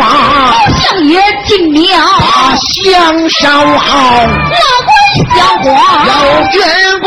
[0.00, 3.92] 啊，相爷进庙，把香烧好，
[4.24, 4.90] 乐观
[5.36, 5.66] 香火。
[6.06, 6.12] 有
[6.52, 6.58] 缘
[7.02, 7.06] 故，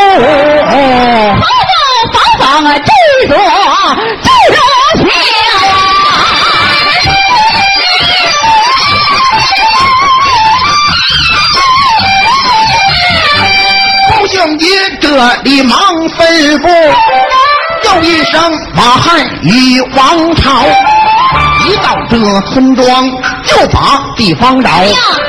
[1.40, 1.44] 方
[2.14, 2.90] 方方方啊，制
[3.28, 3.34] 作
[4.22, 4.58] 制作
[4.98, 5.10] 香
[5.64, 5.74] 啊！
[14.10, 14.66] 高相爷
[15.00, 15.06] 这
[15.44, 15.78] 里忙
[16.10, 16.20] 吩
[16.60, 16.66] 咐，
[17.84, 18.34] 又一声
[18.74, 20.64] 马汉与王朝。
[21.68, 22.18] 一到这
[22.50, 22.86] 村庄，
[23.46, 24.70] 就把地方找。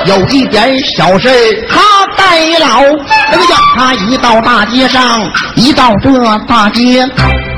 [0.06, 1.28] 有一点小事
[1.68, 1.80] 他
[2.16, 2.82] 代劳。
[3.30, 5.20] 那个呀，他一到大街上，
[5.56, 6.10] 一到这
[6.46, 7.06] 大街。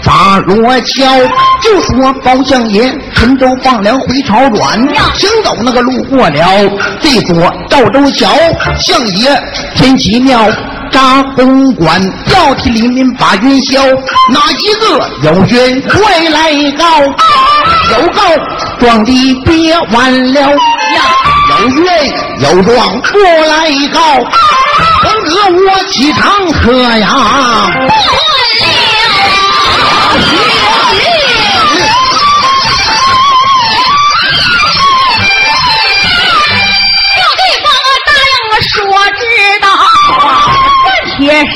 [0.02, 1.18] 砸锣敲，
[1.62, 4.78] 就说包相爷陈州放粮回朝转，
[5.14, 8.28] 行走那个路过了这座赵州桥，
[8.78, 9.42] 相爷
[9.74, 10.38] 天奇庙
[10.94, 12.00] 扎公馆，
[12.32, 13.84] 要替黎民把冤消。
[14.30, 14.86] 哪一个
[15.24, 15.98] 有冤快
[16.30, 17.02] 来告？
[17.90, 18.22] 有告
[18.78, 20.56] 状的别晚了呀，
[21.50, 21.84] 有冤
[22.38, 23.98] 有状过来告，
[25.02, 26.22] 哥哥我起堂
[26.62, 27.04] 喝呀。
[30.38, 30.43] 要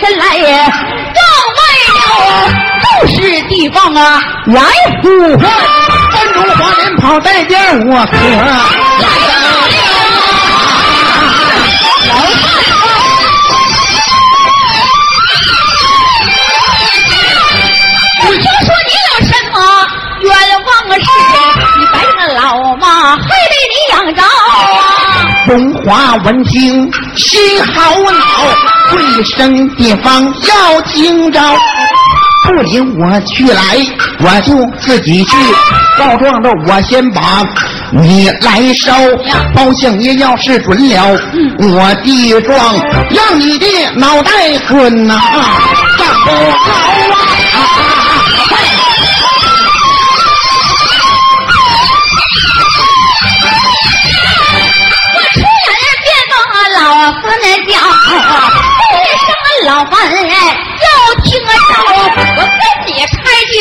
[0.01, 0.45] 身来也
[1.15, 1.21] 告
[1.57, 1.61] 外
[1.95, 1.99] 了，
[2.83, 3.17] 都是
[3.49, 4.63] 地方啊来
[5.03, 5.09] 福
[5.45, 5.47] 啊！
[6.13, 8.19] 山中花连跑带点我可来
[18.21, 19.57] 我听说你有什么
[20.21, 20.29] 冤
[20.65, 20.71] 枉
[21.01, 21.07] 事，
[21.79, 22.85] 你白那老妈
[23.17, 24.27] 还得你养着啊！
[25.47, 25.51] 中
[25.85, 25.87] 华
[26.25, 28.21] 闻听心好恼，
[28.91, 31.41] 贵生地方要惊着。
[32.45, 33.63] 不领我去来，
[34.21, 35.37] 我就自己去
[35.99, 36.49] 告状的。
[36.67, 37.47] 我先把
[37.93, 38.93] 你来收，
[39.55, 41.19] 包相爷要是准了，
[41.61, 42.57] 我的状
[43.11, 43.67] 让你的
[43.97, 45.21] 脑袋滚呐、
[45.99, 46.67] 干不好
[47.55, 47.61] 啊！
[55.15, 56.35] 我出眼别把
[56.81, 56.81] 老
[57.13, 57.75] 夫那叫，
[58.99, 59.31] 这一声
[59.67, 60.19] 老范哎，
[60.83, 60.89] 要
[61.23, 61.51] 听着，
[61.87, 63.17] 我跟你开
[63.53, 63.55] 句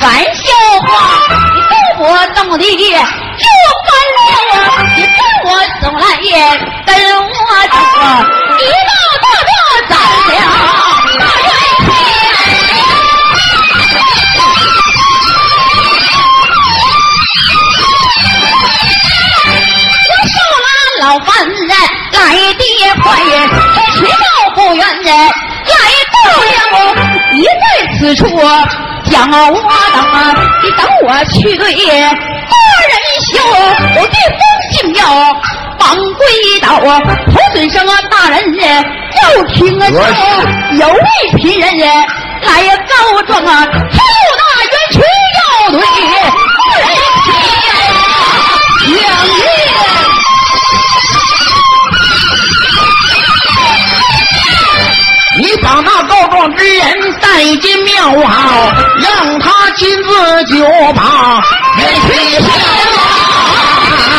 [0.00, 0.42] 玩笑
[0.86, 0.88] 话，
[1.54, 2.04] 你跟我
[2.34, 3.44] 怎么的就
[3.84, 3.86] 翻
[4.16, 4.26] 脸，
[4.96, 5.48] 你跟我
[5.82, 6.32] 走来也
[6.86, 7.28] 跟我
[7.68, 7.76] 走，
[8.58, 9.52] 一到大庙
[9.90, 9.92] 咱
[10.30, 10.34] 俩
[11.18, 11.46] 大元
[11.84, 11.86] 天。
[20.08, 20.66] 我受了
[21.00, 21.68] 老范人
[22.12, 22.18] 来
[22.54, 22.62] 的
[23.02, 23.04] 快，
[28.04, 28.26] 此处
[29.04, 32.54] 讲我等，你等我去对大
[32.90, 32.92] 人
[33.32, 33.32] 修，
[33.96, 34.38] 我对风
[34.72, 35.00] 信庙
[35.78, 36.26] 帮归
[36.60, 39.96] 道，头孙生啊大人要听啊说，
[40.76, 41.00] 有位
[41.38, 41.78] 贫人
[42.42, 45.00] 来告状啊，他有那冤屈
[45.40, 45.80] 要对
[56.66, 57.26] 人带
[57.60, 57.92] 进庙
[58.26, 60.52] 好，让他亲自就
[60.94, 61.42] 把
[61.78, 62.46] 冤屈消。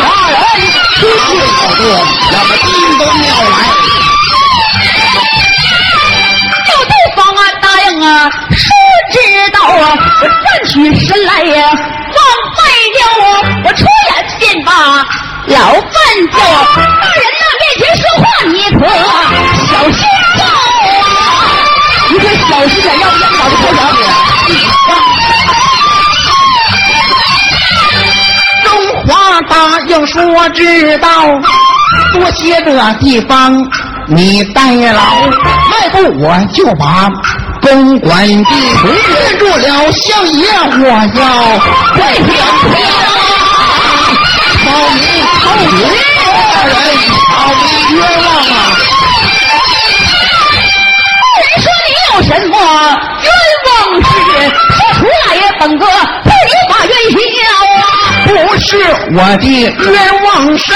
[0.01, 0.09] 大
[0.57, 0.59] 人
[0.95, 1.11] 出去
[1.55, 1.81] 告状，
[2.31, 3.53] 让他进到庙来。
[6.67, 8.07] 要对方啊答应啊，
[8.51, 8.63] 说
[9.11, 9.15] 知
[9.51, 9.83] 道啊，
[10.21, 10.73] 我站起
[11.05, 12.19] 身来呀，往
[12.57, 12.59] 外
[12.93, 13.29] 溜啊，
[13.65, 14.09] 我出眼
[14.39, 14.71] 见吧
[15.47, 15.81] 老范
[16.31, 16.37] 叫，
[16.75, 18.79] 大人呐面前说话你可
[19.67, 19.99] 小心
[30.05, 31.07] 说知道，
[32.13, 33.51] 多些这地方
[34.07, 34.61] 你代
[34.93, 35.01] 劳，
[35.71, 37.09] 迈步我就把
[37.61, 40.45] 公馆地认住了，相爷
[40.79, 41.25] 我要
[41.93, 42.29] 快点票。
[44.65, 45.01] 保你
[45.39, 45.77] 好冤
[46.53, 46.73] 大人，
[47.31, 47.63] 保你
[47.95, 48.57] 冤枉啊！
[51.37, 52.53] 人说你有什么
[53.23, 53.27] 冤
[53.65, 53.69] 枉
[54.01, 54.05] 事？
[54.71, 55.83] 说出来呀，本哥！
[58.65, 58.77] 是
[59.15, 60.73] 我的冤枉事，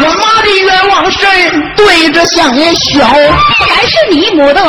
[0.00, 1.18] 我妈的冤枉事
[1.76, 3.08] 对着相爷笑，
[3.58, 4.62] 不该是你母的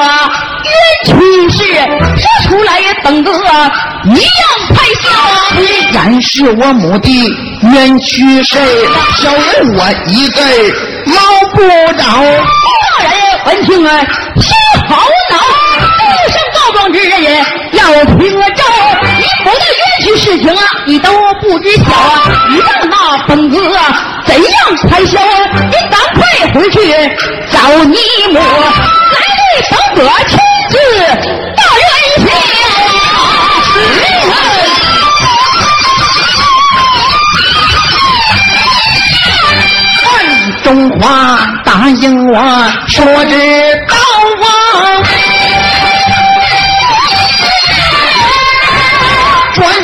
[0.64, 1.76] 冤屈事，
[2.18, 4.40] 说出来本哥一样
[4.70, 5.10] 拍笑。
[5.56, 7.10] 虽然是我母的
[7.74, 8.58] 冤屈事，
[9.18, 10.42] 小人我一个
[11.08, 11.20] 捞
[11.54, 11.62] 不
[12.02, 12.04] 着。
[12.98, 13.12] 大人
[13.46, 14.00] 闻听啊，
[14.38, 14.48] 心
[14.88, 14.96] 好
[15.30, 15.36] 恼，
[16.28, 18.18] 一声告状之人也要听
[18.56, 18.64] 招。
[19.18, 21.12] 你母的冤屈事情啊，你都
[21.48, 22.48] 不知晓啊！
[22.50, 23.58] 你让那本子
[24.26, 24.50] 怎样
[24.90, 25.20] 才消？
[25.70, 26.20] 你赶快
[26.54, 26.80] 回去
[27.52, 27.96] 找你
[28.34, 30.34] 母，来对本哥亲
[30.72, 30.74] 自
[31.56, 31.88] 大冤
[32.26, 32.28] 笑。
[40.04, 40.08] 万
[40.64, 40.68] 中
[41.00, 41.04] 华
[41.64, 42.34] 答应我
[42.88, 43.34] 说之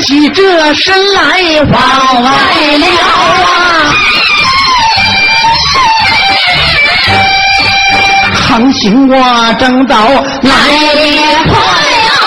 [0.01, 1.21] 起这身来
[1.71, 2.31] 往来
[2.77, 2.86] 了
[3.45, 3.94] 啊！
[8.33, 9.95] 横行我正道
[10.42, 10.53] 来
[10.95, 11.00] 得
[11.48, 11.53] 快
[12.07, 12.18] 啊！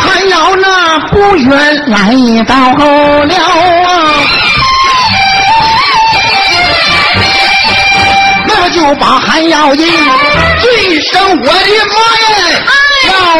[0.00, 1.50] 还要那不远
[1.88, 1.94] 来
[2.44, 3.90] 到了啊！
[8.46, 9.84] 那就把韩耀英
[10.60, 12.72] 最生我的妈呀！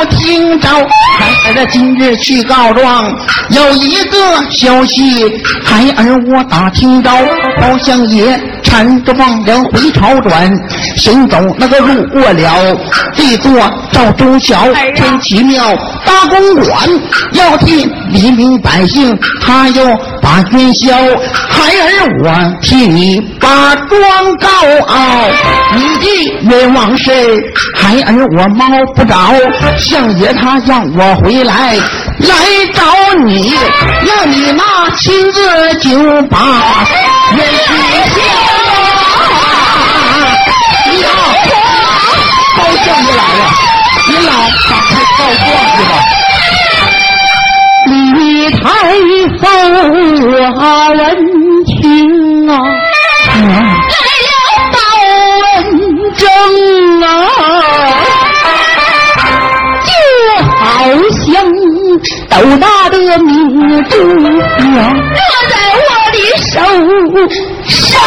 [0.03, 3.17] 我听着，孩儿的今日去告状，
[3.51, 4.19] 有一个
[4.51, 5.33] 消息，
[5.65, 7.11] 孩儿我打听着，
[7.61, 8.37] 包相爷
[8.73, 10.51] 搀着望人回朝转，
[10.97, 12.75] 行走那个路过了
[13.15, 13.53] 这座
[13.93, 15.63] 赵州桥，天奇庙
[16.07, 16.89] 大公馆，
[17.33, 19.85] 要替黎民百姓，他又
[20.23, 20.97] 把冤消，
[21.51, 24.01] 孩儿我替你把状
[24.39, 24.49] 告
[24.87, 25.29] 傲，
[25.75, 27.13] 你的冤枉事，
[27.75, 28.65] 孩儿我猫
[28.97, 29.15] 不着。
[29.77, 31.77] 相爷他让我回来
[32.29, 32.35] 来
[32.73, 32.81] 找
[33.27, 33.55] 你，
[34.07, 34.63] 让你那
[34.97, 35.89] 亲自就
[36.29, 36.39] 把
[37.37, 37.67] 冤屈
[38.11, 38.17] 消。
[40.91, 41.11] 你好，
[42.57, 43.43] 高相爷来了，
[44.09, 44.31] 你老
[44.69, 45.93] 赶快告状去吧。
[47.87, 47.91] 李
[48.51, 48.61] 太
[49.41, 49.43] 后
[50.61, 50.61] 啊，
[50.91, 51.01] 闻
[51.67, 51.83] 听
[52.49, 52.51] 啊，
[53.27, 53.33] 来
[54.23, 54.31] 了
[54.73, 54.77] 报
[55.43, 55.51] 文
[56.17, 56.21] 正
[62.33, 64.41] 斗大的明珠，落
[65.51, 66.55] 在我的手
[67.69, 68.01] 上，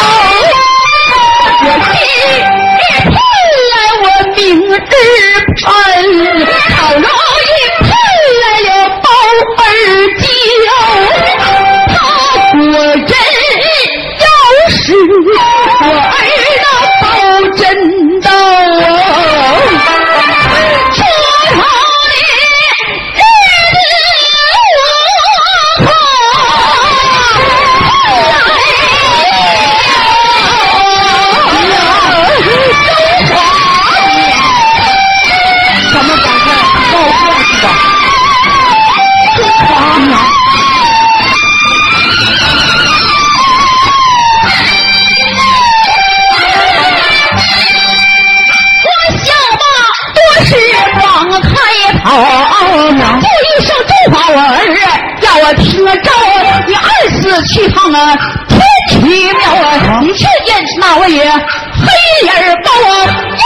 [57.95, 58.17] 啊
[58.49, 58.59] 天
[59.01, 61.87] 奇妙啊，你却见那位黑
[62.23, 62.93] 脸包啊，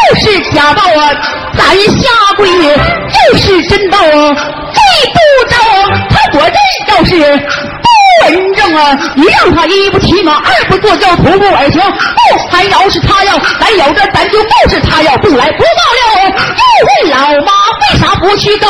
[0.09, 1.11] 又是假道啊，
[1.57, 4.35] 咱下跪又是真道啊，
[4.73, 4.79] 这
[5.11, 5.17] 不
[5.49, 5.55] 着
[6.09, 16.31] 他果真要是不文正啊，你让他一不骑马，二不坐轿，徒步而行，不还要是他要，咱有这咱就不是他要，不来不到了，又
[16.87, 17.51] 问老妈
[17.91, 18.67] 为啥不去告？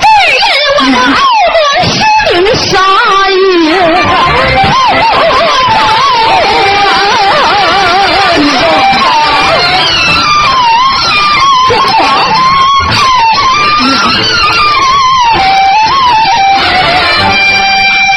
[0.00, 0.40] 只因
[0.78, 0.96] 我的。
[1.82, 1.95] 你
[2.54, 2.78] 啥
[3.30, 3.34] 意？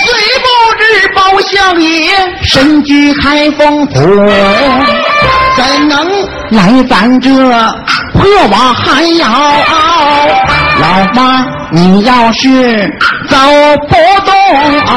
[0.02, 0.08] 虽
[0.40, 0.48] 不
[0.78, 0.82] 知
[1.14, 1.88] 包相爷
[2.44, 3.94] 身居开封府，
[5.56, 5.98] 怎能
[6.52, 7.30] 来咱这
[8.14, 9.54] 破瓦寒窑？
[10.82, 11.46] 老妈。
[11.72, 12.92] 你要是
[13.30, 13.36] 走
[13.88, 13.94] 不
[14.26, 14.34] 动
[14.86, 14.92] 啊，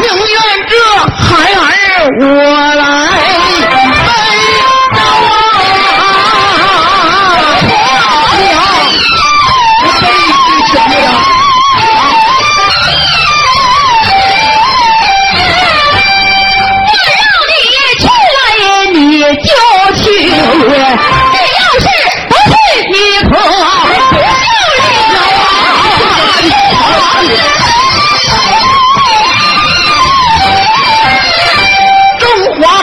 [0.00, 0.36] 宁愿
[0.68, 0.74] 这
[1.18, 1.58] 孩儿
[2.20, 2.24] 我
[2.74, 2.84] 来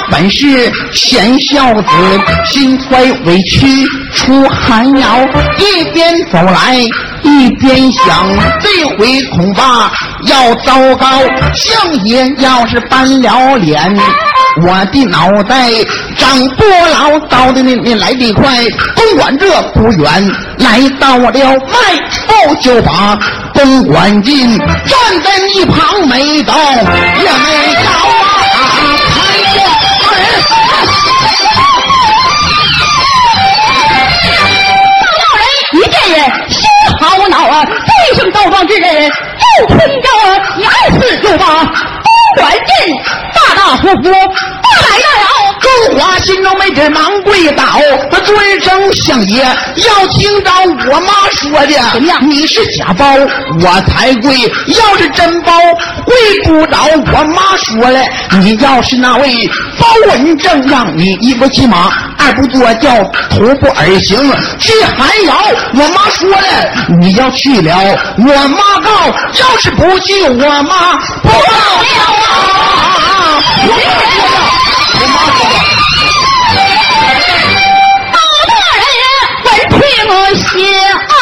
[0.10, 1.88] 本是贤孝子，
[2.46, 3.86] 心怀委屈
[4.16, 6.78] 出寒窑，一边走来
[7.24, 8.26] 一边想，
[8.62, 9.92] 这回恐怕
[10.28, 11.08] 要糟糕。
[11.54, 13.96] 相爷要是搬了脸。
[14.60, 15.70] 我的脑袋
[16.18, 18.58] 长不老，到的你你来得快，
[18.96, 21.78] 东莞这不远，来到了外
[22.28, 23.16] 后就把
[23.54, 27.76] 东莞进，站在一旁没到也没
[37.28, 37.68] 好恼啊！
[38.10, 40.08] 这声告状之人又冲着
[40.58, 42.08] 你二次就把东
[42.38, 42.68] 莞镇，
[43.34, 44.10] 大大呼呼。
[44.10, 45.08] 来了！
[45.88, 47.64] 中华心中没这忙跪倒，
[48.12, 50.52] 他尊声相爷，要听着
[50.92, 51.74] 我妈说的。
[51.94, 52.30] 怎么样？
[52.30, 53.06] 你是假包，
[53.62, 54.34] 我才跪；
[54.68, 55.54] 要是真包，
[56.06, 56.14] 跪
[56.44, 56.78] 不着。
[57.14, 58.02] 我妈说了，
[58.42, 59.34] 你要是那位
[59.80, 62.92] 包文正，让你一不骑马，二不坐轿，
[63.30, 64.30] 徒步而行
[64.60, 65.38] 去寒窑。
[65.74, 67.78] 我妈说了，你要去了，
[68.18, 68.92] 我妈告；
[69.40, 71.86] 要是不去，我妈不告了。
[75.00, 75.37] 我妈
[80.10, 80.46] 我心
[80.94, 81.14] 暗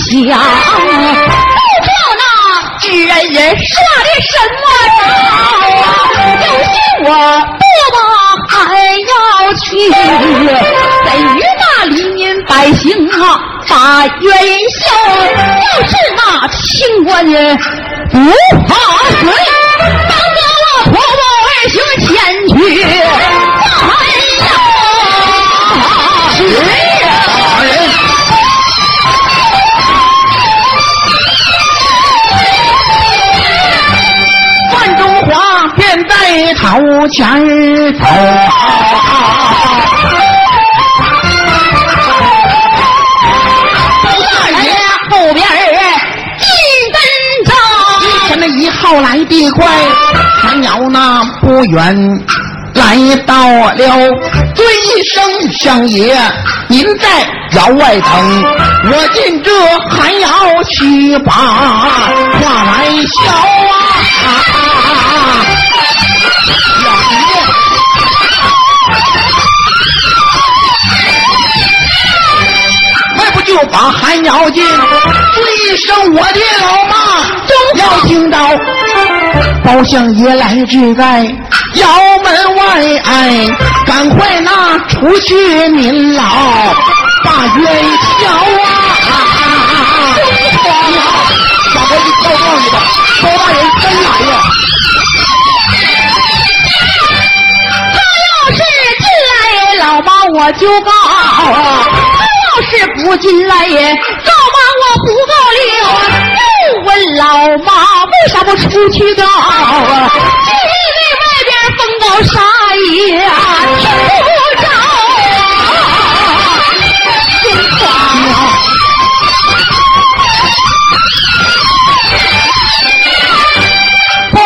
[0.00, 0.38] 想，
[0.78, 2.22] 不知那
[2.78, 3.72] 知人说
[4.04, 4.64] 的什么
[4.98, 5.02] 招
[5.80, 5.88] 啊？
[6.44, 6.74] 有心
[7.04, 7.08] 我
[7.58, 7.62] 不
[7.94, 7.96] 把
[8.48, 8.52] 还
[9.00, 9.12] 要
[9.54, 13.14] 去，怎与那黎民百姓啊
[13.68, 13.72] 把
[14.20, 14.30] 冤
[14.80, 14.84] 消？
[15.16, 17.34] 要是那清官人
[18.12, 18.16] 不
[18.68, 18.74] 怕
[19.08, 19.22] 死，
[19.80, 21.00] 当得我婆婆
[21.40, 21.74] 儿行
[22.06, 22.08] 前
[22.48, 22.54] 去。
[36.56, 37.44] 朝前
[37.98, 38.04] 走，
[44.50, 44.68] 大爷
[45.10, 45.46] 后边
[46.38, 46.48] 紧
[46.92, 46.96] 跟
[47.44, 47.50] 着。
[48.28, 49.66] 前面一号来的快，
[50.40, 51.96] 还要那不远
[52.74, 52.96] 来
[53.26, 53.74] 到了，
[54.54, 56.16] 尊一声相爷，
[56.68, 57.06] 您在
[57.52, 58.42] 窑外等，
[58.90, 59.50] 我进这
[59.88, 60.28] 寒窑
[60.64, 62.86] 去把话来
[63.22, 63.32] 消
[63.70, 63.72] 啊。
[73.16, 76.96] 迈不就把寒窑进，说一声我的老妈，
[77.76, 78.38] 要听到
[79.64, 81.22] 包相爷来至在
[81.74, 81.88] 窑
[82.22, 82.62] 门外，
[83.04, 83.46] 哎，
[83.86, 85.34] 赶快拿出去
[85.68, 86.24] 您老
[87.24, 87.84] 把冤
[88.20, 88.28] 消
[100.36, 101.86] 我就告啊，
[102.18, 102.72] 他要是
[103.04, 105.60] 不进来也告妈我不告了。
[106.66, 107.22] 又问老
[107.64, 107.70] 妈
[108.04, 109.22] 为啥不出去告？
[109.22, 109.28] 因
[110.98, 112.34] 为外边风高沙
[112.90, 112.92] 野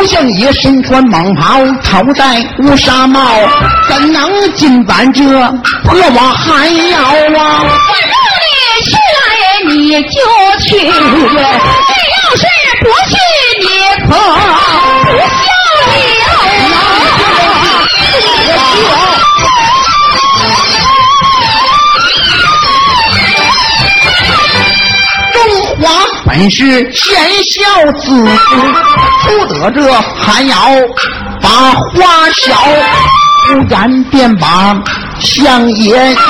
[0.08, 3.20] 相爷身穿蟒袍，头戴乌纱帽，
[3.88, 5.22] 怎能进咱这
[5.84, 7.62] 破瓦寒窑啊？
[7.62, 7.68] 我
[8.06, 8.50] 让你
[8.86, 9.20] 去来
[9.68, 10.08] 你就
[10.64, 12.42] 去，这要是
[12.80, 13.12] 不去
[13.60, 13.66] 你
[14.06, 14.10] 可
[15.04, 15.44] 不孝
[18.56, 19.07] 了。
[26.38, 27.18] 你是贤
[27.50, 28.24] 孝子，
[29.24, 30.56] 不得这寒窑
[31.42, 32.54] 把花销，
[33.48, 34.76] 忽然便把
[35.18, 36.22] 相爷叫，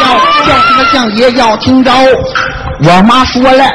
[0.47, 1.93] 叫什么相爷要听着。
[2.85, 3.71] 我妈说了，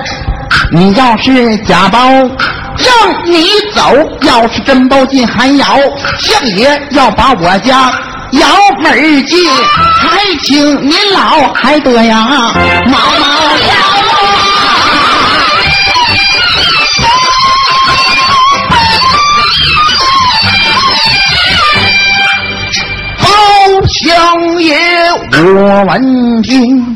[0.71, 3.83] 你要是假包，让你走；
[4.21, 5.77] 要是真包进寒窑，
[6.17, 7.93] 相爷要把我家
[8.31, 8.47] 窑
[8.81, 9.37] 门进，
[9.99, 12.27] 还请您老还得呀，
[12.87, 12.97] 妈
[25.35, 26.95] 我闻听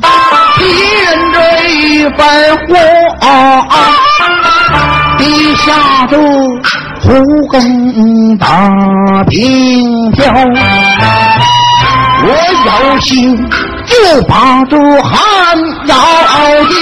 [0.58, 0.63] 敌
[1.03, 1.38] 人这
[1.70, 2.20] 一番
[2.67, 2.72] 话，
[5.17, 6.15] 地下这
[7.01, 8.46] 胡更打
[9.27, 10.32] 平票，
[12.24, 12.27] 我
[12.65, 13.50] 有心
[13.86, 15.96] 就把这汉咬
[16.70, 16.77] 定，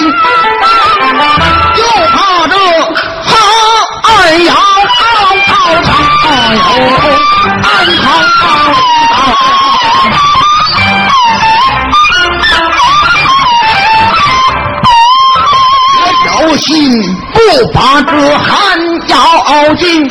[16.66, 17.00] 心
[17.32, 17.40] 不
[17.74, 20.10] 把这寒要紧，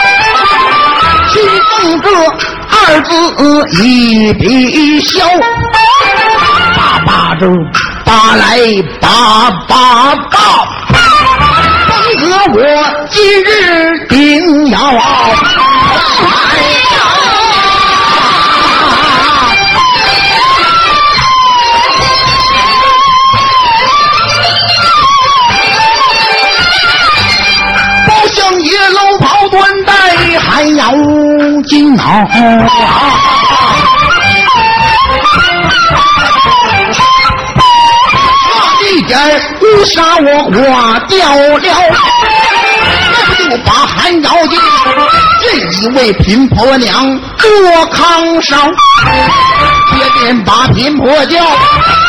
[1.32, 2.08] 其中这
[2.70, 3.10] 二字
[3.82, 5.26] 一笔消，
[6.76, 7.46] 爸爸这
[8.04, 8.60] 打来
[9.00, 10.38] 爸爸告，
[11.88, 12.60] 方哥我
[13.10, 14.78] 今日定要。
[39.86, 41.60] 杀我刮掉了，
[43.12, 44.58] 那就把还要紧。
[45.40, 47.48] 这一位贫婆娘多
[47.90, 48.58] 炕上，
[49.92, 51.38] 决定把贫婆叫，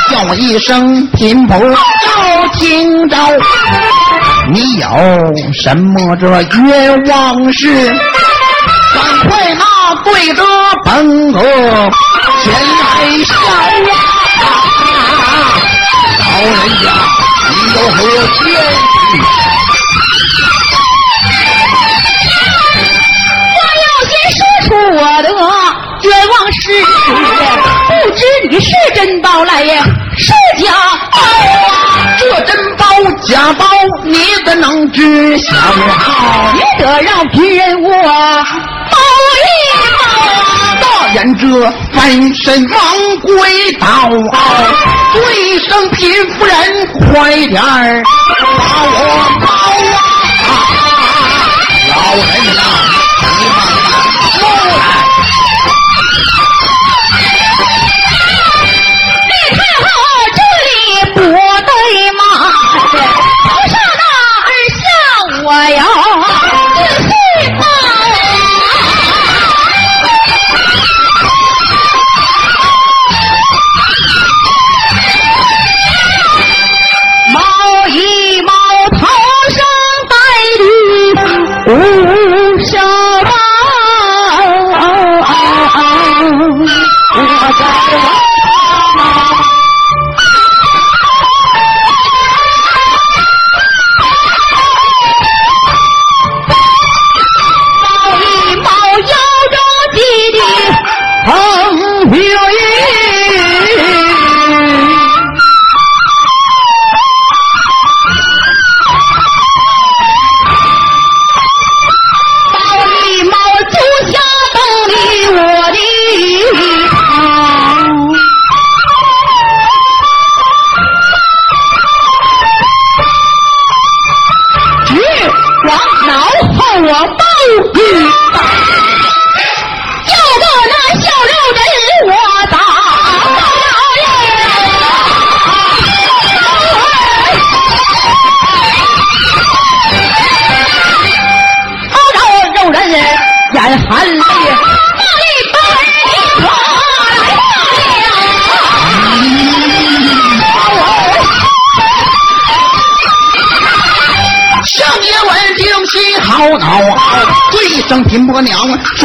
[0.10, 3.18] 叫一声贫婆要听着。
[4.52, 4.88] 你有
[5.64, 7.94] 什么这冤枉事？
[8.94, 9.66] 赶快拿
[10.06, 10.42] 对着
[10.86, 11.40] 本哥
[12.42, 12.84] 前来
[13.26, 13.36] 笑
[14.42, 14.48] 啊！
[16.20, 16.86] 老人家，
[17.50, 18.40] 你有何冤屈？
[23.56, 25.28] 我要先说出我的
[26.04, 26.64] 冤枉事，
[27.88, 29.84] 不知你是真包来呀
[30.18, 30.34] 是
[30.64, 30.72] 假
[31.12, 32.16] 包啊？
[32.18, 32.86] 这真包
[33.24, 33.66] 假包，
[34.04, 35.56] 你怎能知晓？
[36.54, 37.90] 你得让贫人我。
[41.16, 41.48] 大人这
[41.94, 42.78] 翻身忙
[43.22, 44.10] 跪倒，
[45.14, 46.54] 跪声贫夫人
[46.92, 48.46] 快点儿把
[48.84, 49.00] 我
[49.40, 49.48] 抱
[50.44, 50.52] 啊！
[51.88, 52.60] 老人家，
[53.40, 53.58] 你慢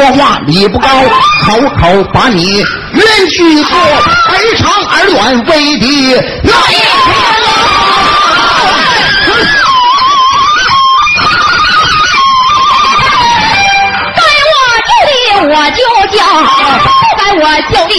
[0.00, 0.88] 说话理不高，
[1.42, 3.78] 口口把你冤屈说，
[4.30, 6.20] 而长而短为敌来。
[14.16, 14.56] 该我
[14.88, 15.12] 就立
[15.52, 15.78] 我就
[16.16, 16.18] 叫，
[16.96, 17.92] 不该我叫的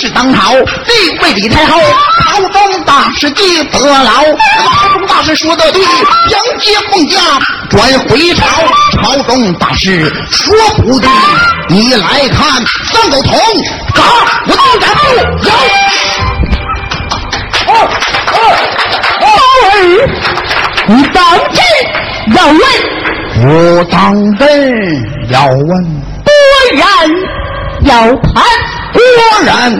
[0.00, 1.80] 是当朝，地位李太后，
[2.30, 4.12] 朝中大事记得牢。
[4.64, 7.18] 朝中大事说的对，迎接凤家
[7.68, 8.46] 转回朝。
[9.02, 11.10] 朝中大事说不对，
[11.68, 13.36] 你来看三狗头，
[13.92, 14.02] 嘎，
[14.46, 15.02] 我当然不
[15.48, 15.50] 有。
[17.66, 19.26] 包
[19.64, 19.74] 儿，
[20.86, 21.60] 你当真
[22.36, 22.60] 要问？
[23.40, 24.46] 我当真
[25.28, 25.68] 要问，
[26.22, 26.30] 果
[26.76, 26.86] 然
[27.82, 28.44] 要判。
[28.92, 29.00] 果
[29.44, 29.72] 然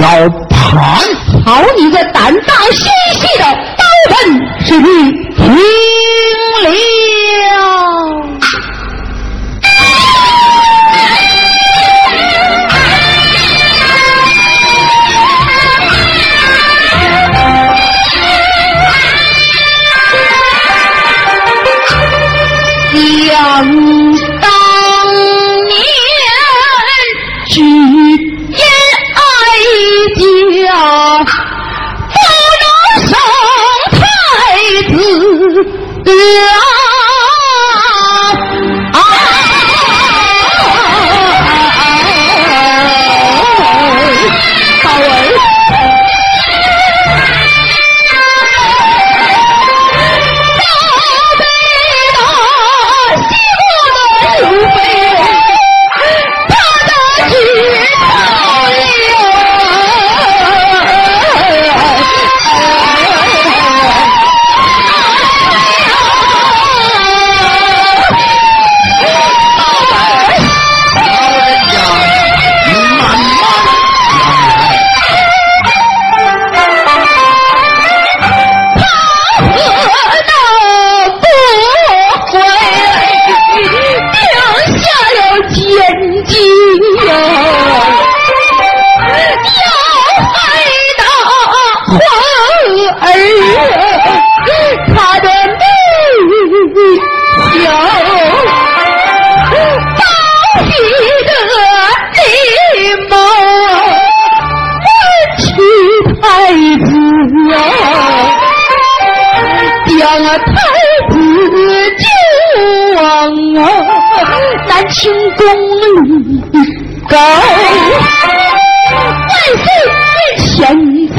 [0.00, 0.80] 要盘！
[1.44, 3.44] 好你个胆大心细的
[3.76, 4.14] 刀本，
[4.66, 7.13] 是你听了。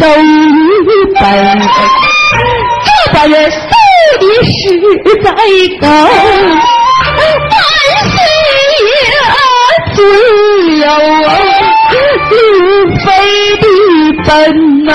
[0.06, 0.24] 要与
[1.20, 1.24] 本，
[2.86, 3.58] 这把月宿
[4.20, 4.54] 的实
[5.24, 5.28] 在
[5.82, 5.84] 高，
[7.50, 7.52] 半
[8.12, 8.16] 岁
[8.86, 8.94] 也
[9.96, 9.98] 醉
[10.78, 10.84] 了
[11.28, 11.30] 啊，
[12.30, 12.34] 路
[13.00, 13.06] 飞
[13.62, 13.64] 的
[14.28, 14.30] 本
[14.86, 14.90] 能。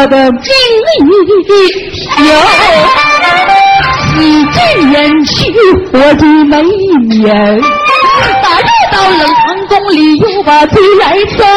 [0.00, 0.54] 我的经
[0.86, 0.88] 历
[2.24, 2.30] 有
[4.06, 4.06] 洗
[4.52, 4.58] 尽
[4.92, 5.32] 人去
[5.92, 6.54] 我的眉
[7.16, 7.26] 眼，
[8.40, 11.50] 打入到冷藏宫里又把罪来揍啊！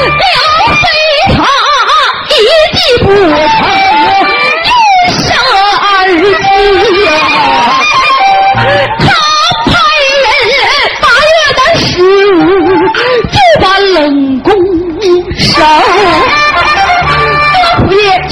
[0.00, 0.82] 梁飞
[1.34, 1.38] 他
[2.32, 2.34] 一
[2.78, 3.06] 计不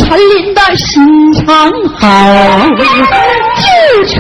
[0.09, 2.07] 陈琳的心肠好，
[3.57, 4.17] 救出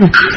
[0.00, 0.27] you.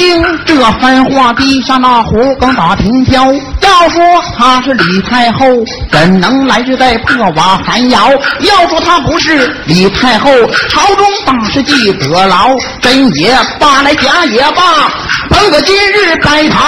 [0.00, 3.30] 听这番话，低下那胡更打听挑。
[3.60, 4.02] 要说
[4.34, 5.44] 他是李太后，
[5.92, 8.08] 怎能来至在破瓦寒窑？
[8.40, 10.30] 要说他不是李太后，
[10.70, 12.48] 朝中大事记得牢，
[12.80, 14.90] 真也罢来假也罢，
[15.28, 16.58] 本个今日该他。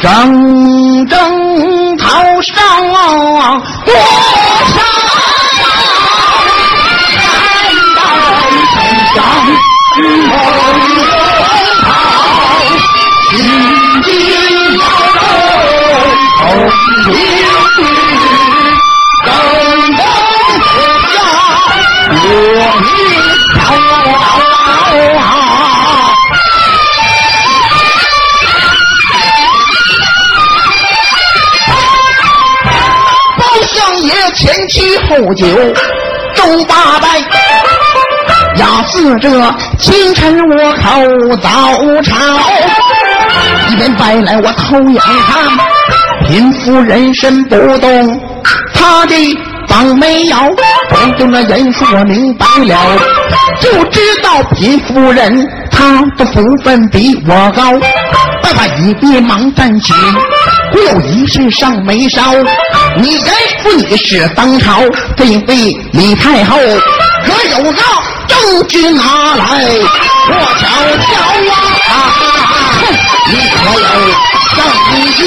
[0.00, 2.06] 正正头
[2.42, 2.56] 上
[3.84, 3.92] 过
[4.74, 5.03] 山。
[34.36, 35.46] 前妻后酒，
[36.34, 37.08] 周八拜，
[38.56, 39.28] 压死这
[39.78, 42.14] 清晨我口早朝，
[43.68, 48.20] 一边拜来我偷眼看，贫妇人身不动，
[48.72, 49.14] 他的
[49.68, 50.36] 绑没有，
[50.90, 52.76] 光就那人说明白了，
[53.60, 57.72] 就知道贫妇人她的福分比我高，
[58.42, 59.92] 爸爸你别忙站起。
[60.72, 62.32] 我有一事尚没烧，
[62.96, 64.80] 你该夫你是当朝
[65.16, 67.72] 这位李太后，可有那
[68.28, 69.02] 证据拿
[69.36, 69.44] 来？
[70.26, 70.62] 我瞧
[71.04, 71.12] 瞧
[71.92, 71.94] 啊，
[73.26, 73.86] 你可有
[74.56, 74.58] 证
[75.14, 75.18] 据？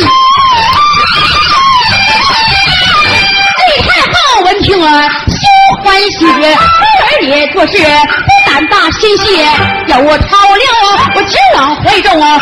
[3.68, 4.88] 李太后闻听啊，
[5.28, 5.40] 心
[5.84, 5.86] 欢
[6.18, 6.28] 喜，儿
[7.22, 9.24] 也做事不胆大心细，
[9.88, 10.62] 要我抄了，
[11.16, 12.42] 我只往怀中啊。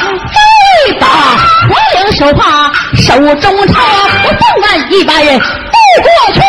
[0.87, 3.81] 一把黄绫手帕，手中抄，
[4.23, 5.39] 我纵然一百人
[6.01, 6.41] 过去。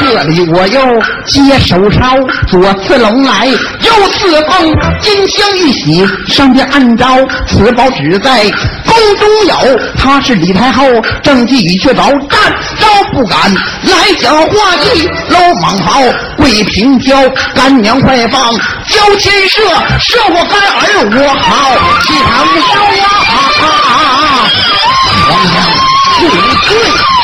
[0.00, 0.80] 这里我又
[1.26, 7.06] 接手抄，左刺龙来，右刺凤，金香玉玺，上边暗招
[7.48, 8.44] 此宝只在
[8.86, 9.78] 宫中有。
[9.98, 10.84] 他是李太后，
[11.22, 12.40] 正计已确凿，战
[12.78, 15.08] 招不敢来讲话意。
[15.30, 16.00] 楼蟒袍，
[16.36, 18.54] 桂平交，干娘快放，
[18.86, 19.62] 交亲射，
[19.98, 20.80] 射我干儿
[21.12, 23.04] 我好，气场烧呀！
[25.28, 25.56] 皇上
[26.14, 26.20] 恕
[26.68, 27.17] 罪。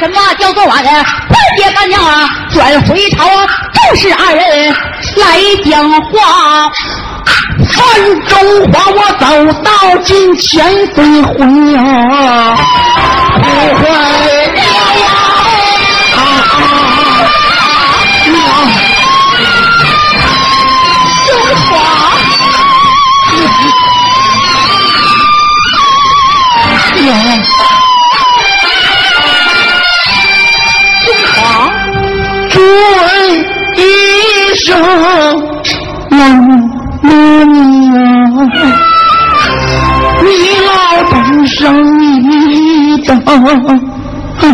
[0.00, 0.64] 什么叫做？
[0.64, 1.04] 晚呀？
[1.28, 2.30] 快别干娘啊！
[2.50, 3.46] 转回朝啊！
[3.74, 4.74] 正是二人
[5.16, 5.38] 来
[5.70, 6.70] 讲话。
[7.72, 7.76] 范
[8.26, 8.32] 中
[8.72, 9.26] 华，我走
[9.62, 9.70] 到
[10.04, 11.78] 近前飞回呀，
[13.34, 13.44] 不
[13.76, 14.60] 回了
[16.16, 16.18] 啊！
[21.26, 21.28] 中
[21.66, 21.68] 华。
[26.96, 26.98] 中
[34.60, 34.78] 一声
[36.10, 36.52] 老母
[37.02, 37.08] 娘，
[40.22, 40.28] 你
[40.66, 40.70] 老
[41.10, 41.58] 登上
[42.04, 44.52] 一等青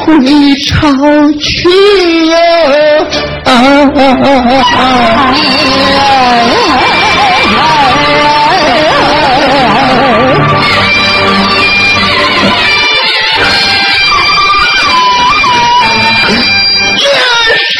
[0.00, 0.90] 回朝
[1.38, 1.68] 去
[2.26, 2.34] 哟！
[3.44, 5.34] 啊！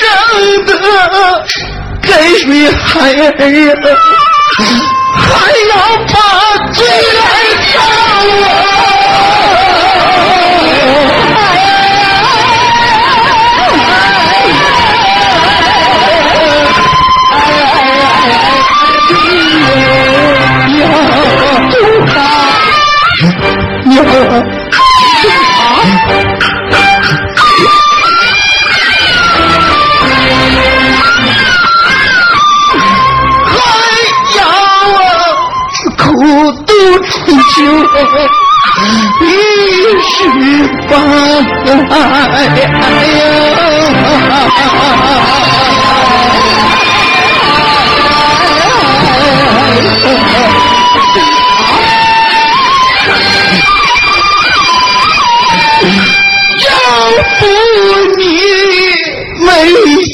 [0.01, 0.73] 生的
[2.03, 4.10] 给谁孩儿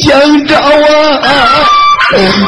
[0.00, 1.20] 想找啊。
[2.16, 2.45] 嗯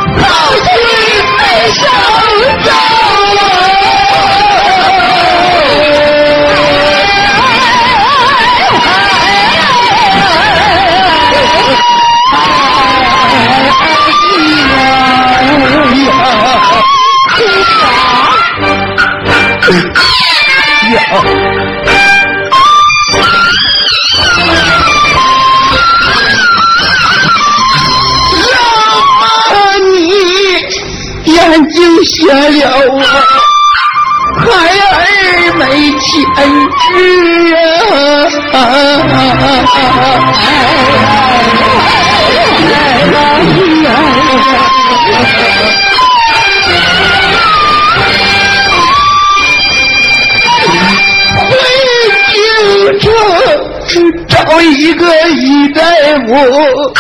[56.30, 56.92] 我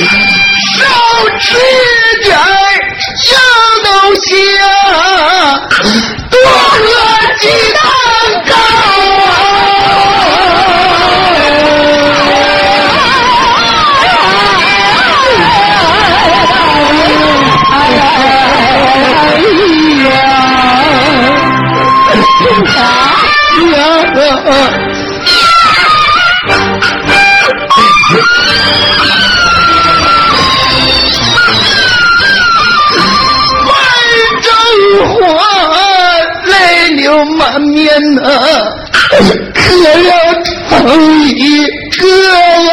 [0.00, 0.86] 少
[1.38, 1.58] 吃
[2.22, 2.44] 点儿
[3.32, 3.38] 洋
[3.84, 3.90] 东
[37.50, 38.22] 流满面呐、
[39.54, 39.60] 可
[40.02, 40.12] 要
[40.68, 41.64] 疼一
[41.98, 42.06] 个
[42.64, 42.70] 呀！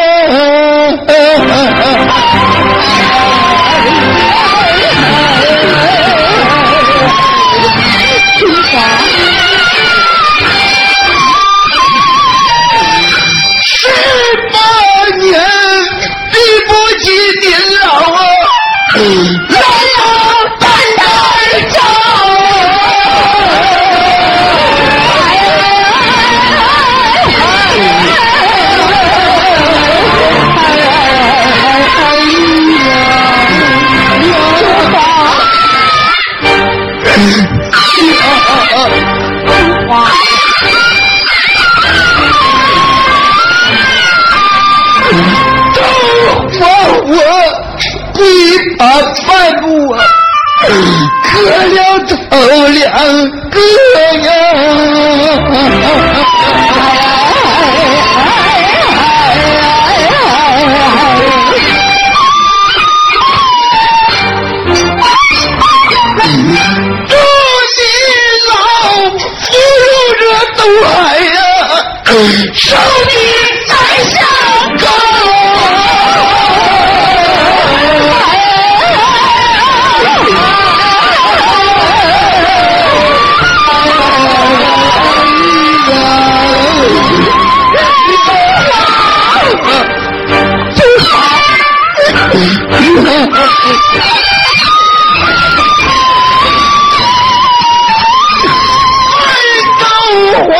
[51.57, 51.77] 了
[52.29, 52.35] 头
[52.67, 52.85] 两
[53.49, 53.55] 个
[54.23, 54.27] 呀。
[67.07, 67.13] 祝
[67.77, 67.79] 你
[68.47, 68.51] 老
[69.15, 69.49] 福
[69.83, 69.87] 如
[70.19, 70.21] 这
[70.57, 70.87] 东海
[71.19, 71.37] 呀，
[72.53, 72.65] 寿
[73.07, 73.13] 你
[73.67, 73.71] 在
[74.09, 74.15] 上
[99.23, 99.29] 二
[99.79, 99.85] 豆
[100.51, 100.53] 花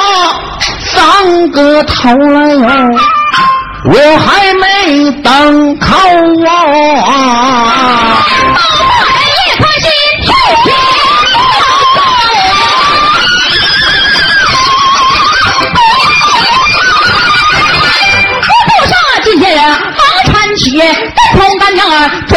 [0.86, 2.60] 三个头来哟，
[3.86, 4.47] 我还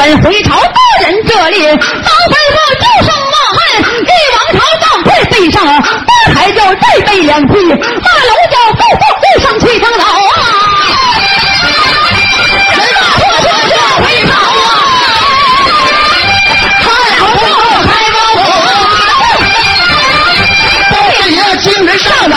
[0.01, 3.61] 转回朝到人这里，当吩咐就剩骂汉，
[4.01, 10.41] 帝王朝当会背上，八抬轿再背两骑，骂楼叫不不不上去上老啊！
[12.73, 14.67] 人马破车就回朝啊！
[16.81, 16.89] 开
[17.19, 17.45] 口不
[17.87, 18.17] 开包
[20.91, 20.97] 半
[21.31, 22.35] 夜精神上哪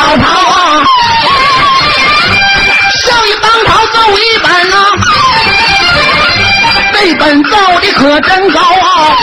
[7.43, 9.15] 造的可真高啊！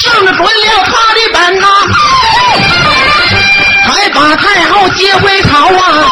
[0.00, 1.66] 上了准了他的本呐、
[3.86, 6.10] 还把太后接回朝啊！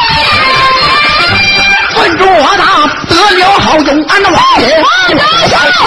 [1.98, 2.61] 问住我的
[3.30, 4.82] 了好永安的王爷，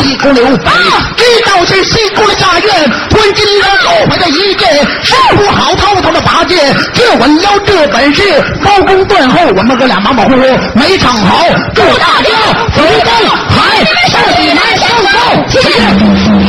[0.03, 0.73] 一宫流邦，
[1.17, 8.21] 知道是西宫的下院，吞金的后怀的一剑，使出好滔滔的拔剑，这稳腰这本事，
[8.63, 10.41] 包公断后，我们哥俩马马虎虎，
[10.73, 12.29] 没唱好，祝大家
[12.73, 13.11] 福寿
[13.49, 15.17] 海寿喜南山寿，
[15.49, 16.44] 谢谢。